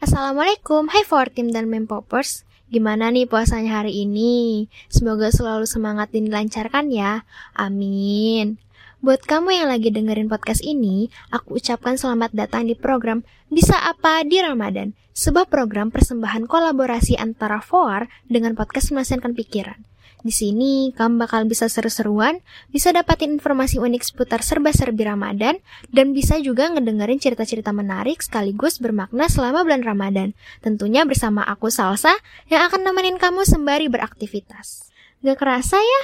Assalamualaikum, 0.00 0.88
hai 0.88 1.04
for 1.04 1.28
team 1.28 1.52
dan 1.52 1.68
mem 1.68 1.84
poppers. 1.84 2.48
Gimana 2.72 3.12
nih 3.12 3.28
puasanya 3.28 3.84
hari 3.84 4.08
ini? 4.08 4.64
Semoga 4.88 5.28
selalu 5.28 5.68
semangat 5.68 6.08
dan 6.08 6.24
dilancarkan 6.24 6.88
ya. 6.88 7.28
Amin. 7.52 8.56
Buat 9.04 9.28
kamu 9.28 9.60
yang 9.60 9.68
lagi 9.68 9.92
dengerin 9.92 10.32
podcast 10.32 10.64
ini, 10.64 11.12
aku 11.28 11.60
ucapkan 11.60 12.00
selamat 12.00 12.32
datang 12.32 12.64
di 12.64 12.72
program 12.72 13.28
Bisa 13.52 13.76
Apa 13.76 14.24
di 14.24 14.40
Ramadan, 14.40 14.96
sebuah 15.12 15.52
program 15.52 15.92
persembahan 15.92 16.48
kolaborasi 16.48 17.20
antara 17.20 17.60
FOAR 17.60 18.08
dengan 18.24 18.56
podcast 18.56 18.96
Melaksanakan 18.96 19.36
Pikiran. 19.36 19.89
Di 20.20 20.36
sini, 20.36 20.92
kamu 20.92 21.16
bakal 21.16 21.48
bisa 21.48 21.64
seru-seruan, 21.72 22.44
bisa 22.68 22.92
dapatin 22.92 23.40
informasi 23.40 23.80
unik 23.80 24.02
seputar 24.04 24.44
serba-serbi 24.44 25.08
Ramadan, 25.08 25.56
dan 25.88 26.12
bisa 26.12 26.36
juga 26.44 26.68
ngedengerin 26.68 27.16
cerita-cerita 27.16 27.72
menarik 27.72 28.20
sekaligus 28.20 28.76
bermakna 28.84 29.32
selama 29.32 29.64
bulan 29.64 29.80
Ramadan. 29.80 30.36
Tentunya 30.60 31.08
bersama 31.08 31.40
aku 31.48 31.72
Salsa, 31.72 32.12
yang 32.52 32.68
akan 32.68 32.84
nemenin 32.84 33.16
kamu 33.16 33.48
sembari 33.48 33.88
beraktivitas. 33.88 34.92
Gak 35.24 35.40
kerasa 35.40 35.80
ya, 35.80 36.02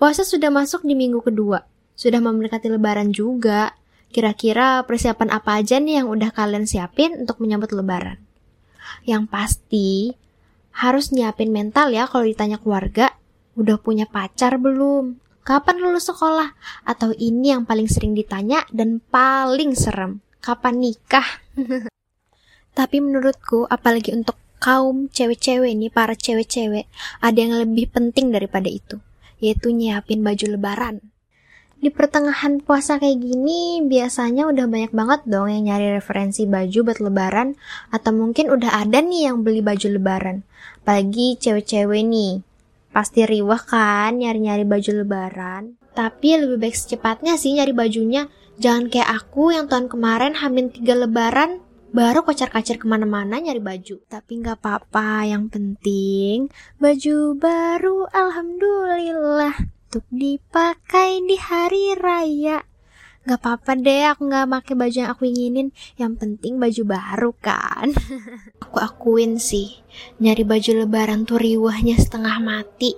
puasa 0.00 0.24
sudah 0.24 0.48
masuk 0.48 0.80
di 0.80 0.96
minggu 0.96 1.20
kedua. 1.20 1.60
Sudah 1.92 2.24
mendekati 2.24 2.72
lebaran 2.72 3.12
juga. 3.12 3.76
Kira-kira 4.08 4.80
persiapan 4.88 5.36
apa 5.36 5.60
aja 5.60 5.76
nih 5.76 6.00
yang 6.00 6.08
udah 6.08 6.32
kalian 6.32 6.64
siapin 6.64 7.12
untuk 7.20 7.44
menyambut 7.44 7.76
lebaran? 7.76 8.16
Yang 9.04 9.24
pasti, 9.28 10.16
harus 10.72 11.12
nyiapin 11.12 11.52
mental 11.52 11.92
ya 11.92 12.08
kalau 12.08 12.24
ditanya 12.24 12.56
keluarga, 12.56 13.19
Udah 13.60 13.76
punya 13.76 14.08
pacar 14.08 14.56
belum? 14.56 15.20
Kapan 15.44 15.84
lulus 15.84 16.08
sekolah? 16.08 16.56
Atau 16.88 17.12
ini 17.12 17.52
yang 17.52 17.68
paling 17.68 17.92
sering 17.92 18.16
ditanya 18.16 18.64
dan 18.72 19.04
paling 19.12 19.76
serem, 19.76 20.24
kapan 20.40 20.80
nikah? 20.80 21.28
Tapi 22.78 22.96
menurutku, 23.04 23.68
apalagi 23.68 24.16
untuk 24.16 24.40
kaum 24.64 25.12
cewek-cewek 25.12 25.76
nih, 25.76 25.92
para 25.92 26.16
cewek-cewek, 26.16 26.88
ada 27.20 27.36
yang 27.36 27.52
lebih 27.52 27.92
penting 27.92 28.32
daripada 28.32 28.72
itu, 28.72 28.96
yaitu 29.44 29.76
nyiapin 29.76 30.24
baju 30.24 30.56
lebaran. 30.56 31.04
Di 31.80 31.92
pertengahan 31.92 32.64
puasa 32.64 32.96
kayak 32.96 33.20
gini, 33.20 33.84
biasanya 33.84 34.48
udah 34.48 34.68
banyak 34.68 34.92
banget 34.92 35.20
dong 35.28 35.52
yang 35.52 35.68
nyari 35.68 36.00
referensi 36.00 36.48
baju 36.48 36.78
buat 36.88 37.00
lebaran, 37.00 37.60
atau 37.92 38.12
mungkin 38.16 38.48
udah 38.48 38.88
ada 38.88 39.04
nih 39.04 39.28
yang 39.28 39.44
beli 39.44 39.60
baju 39.60 40.00
lebaran. 40.00 40.48
Apalagi 40.80 41.36
cewek-cewek 41.40 42.04
nih, 42.08 42.44
Pasti 42.90 43.22
riwah 43.22 43.62
kan 43.62 44.18
nyari-nyari 44.18 44.66
baju 44.66 44.90
lebaran. 45.02 45.78
Tapi 45.94 46.38
lebih 46.38 46.58
baik 46.58 46.76
secepatnya 46.76 47.38
sih 47.38 47.54
nyari 47.54 47.74
bajunya. 47.74 48.26
Jangan 48.60 48.92
kayak 48.92 49.10
aku 49.10 49.54
yang 49.54 49.66
tahun 49.70 49.88
kemarin 49.88 50.36
hamin 50.36 50.68
tiga 50.74 50.92
lebaran 50.98 51.64
baru 51.90 52.22
kocar-kacir 52.22 52.78
ke 52.78 52.86
mana-mana 52.86 53.42
nyari 53.42 53.58
baju. 53.58 53.98
Tapi 54.06 54.32
nggak 54.42 54.62
apa-apa, 54.62 55.26
yang 55.26 55.50
penting 55.50 56.50
baju 56.78 57.34
baru 57.34 58.06
alhamdulillah 58.10 59.54
untuk 59.90 60.06
dipakai 60.14 61.18
di 61.26 61.34
hari 61.34 61.98
raya. 61.98 62.62
Gak 63.20 63.36
apa-apa 63.44 63.76
deh 63.76 64.08
aku 64.08 64.32
gak 64.32 64.48
pakai 64.48 64.74
baju 64.80 64.96
yang 64.96 65.10
aku 65.12 65.28
inginin. 65.28 65.68
Yang 66.00 66.12
penting 66.24 66.56
baju 66.56 66.82
baru 66.88 67.30
kan? 67.36 67.92
Aku 68.64 68.80
akuin 68.80 69.36
sih 69.36 69.82
Nyari 70.24 70.40
baju 70.46 70.86
lebaran 70.86 71.28
tuh 71.28 71.36
riwahnya 71.36 72.00
setengah 72.00 72.40
mati. 72.40 72.96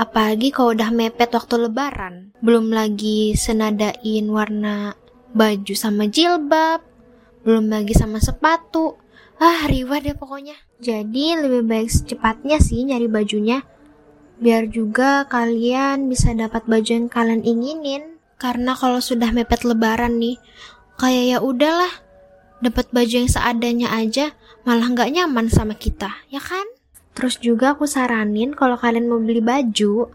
Apalagi 0.00 0.56
kalau 0.56 0.72
udah 0.72 0.88
mepet 0.88 1.28
waktu 1.36 1.68
lebaran. 1.68 2.32
Belum 2.40 2.72
lagi 2.72 3.36
senadain 3.36 4.24
warna 4.32 4.96
baju 5.36 5.74
sama 5.76 6.08
jilbab. 6.08 6.80
Belum 7.44 7.68
lagi 7.68 7.92
sama 7.92 8.24
sepatu. 8.24 8.96
Ah 9.36 9.68
riwah 9.68 10.00
deh 10.00 10.16
pokoknya. 10.16 10.56
Jadi 10.80 11.36
lebih 11.36 11.68
baik 11.68 11.92
secepatnya 11.92 12.56
sih 12.56 12.88
nyari 12.88 13.04
bajunya. 13.04 13.60
Biar 14.40 14.70
juga 14.72 15.28
kalian 15.28 16.08
bisa 16.08 16.32
dapat 16.32 16.64
baju 16.64 16.88
yang 16.88 17.10
kalian 17.12 17.42
inginin 17.44 18.17
karena 18.38 18.72
kalau 18.78 19.02
sudah 19.02 19.34
mepet 19.34 19.66
lebaran 19.66 20.22
nih, 20.22 20.38
kayak 20.96 21.24
ya 21.26 21.38
udahlah, 21.42 21.90
dapat 22.62 22.90
baju 22.94 23.14
yang 23.26 23.30
seadanya 23.30 23.90
aja 23.94 24.34
malah 24.62 24.88
nggak 24.90 25.10
nyaman 25.10 25.50
sama 25.50 25.74
kita, 25.74 26.10
ya 26.30 26.38
kan? 26.42 26.64
Terus 27.18 27.42
juga 27.42 27.74
aku 27.74 27.90
saranin 27.90 28.54
kalau 28.54 28.78
kalian 28.78 29.10
mau 29.10 29.18
beli 29.18 29.42
baju, 29.42 30.06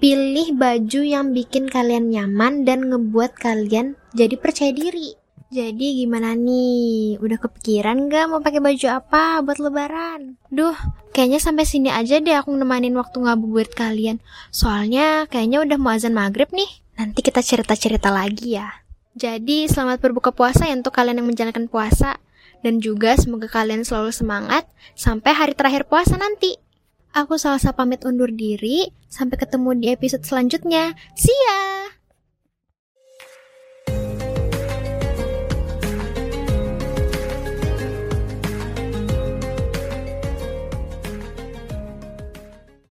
pilih 0.00 0.48
baju 0.56 1.00
yang 1.04 1.30
bikin 1.36 1.68
kalian 1.68 2.10
nyaman 2.10 2.64
dan 2.64 2.88
ngebuat 2.88 3.36
kalian 3.36 4.00
jadi 4.16 4.34
percaya 4.40 4.72
diri. 4.74 5.14
Jadi 5.52 6.00
gimana 6.00 6.32
nih? 6.32 7.20
Udah 7.20 7.36
kepikiran 7.36 8.08
gak 8.08 8.24
mau 8.32 8.40
pakai 8.40 8.64
baju 8.64 8.86
apa 8.88 9.44
buat 9.44 9.60
lebaran? 9.60 10.40
Duh, 10.48 10.72
kayaknya 11.12 11.44
sampai 11.44 11.68
sini 11.68 11.92
aja 11.92 12.16
deh 12.24 12.32
aku 12.32 12.56
nemanin 12.56 12.96
waktu 12.96 13.20
ngabuburit 13.20 13.76
kalian. 13.76 14.24
Soalnya 14.48 15.28
kayaknya 15.28 15.60
udah 15.60 15.76
mau 15.76 15.92
azan 15.92 16.16
maghrib 16.16 16.48
nih. 16.56 16.81
Nanti 17.02 17.18
kita 17.18 17.42
cerita-cerita 17.42 18.14
lagi 18.14 18.54
ya. 18.54 18.70
Jadi 19.18 19.66
selamat 19.66 19.98
berbuka 19.98 20.30
puasa 20.30 20.70
ya 20.70 20.78
untuk 20.78 20.94
kalian 20.94 21.18
yang 21.18 21.26
menjalankan 21.26 21.66
puasa. 21.66 22.22
Dan 22.62 22.78
juga 22.78 23.18
semoga 23.18 23.50
kalian 23.50 23.82
selalu 23.82 24.14
semangat 24.14 24.70
sampai 24.94 25.34
hari 25.34 25.58
terakhir 25.58 25.90
puasa 25.90 26.14
nanti. 26.14 26.62
Aku 27.10 27.42
salsa 27.42 27.74
pamit 27.74 28.06
undur 28.06 28.30
diri. 28.30 28.94
Sampai 29.10 29.34
ketemu 29.34 29.82
di 29.82 29.90
episode 29.90 30.22
selanjutnya. 30.22 30.94
See 31.18 31.34
ya! 31.34 31.90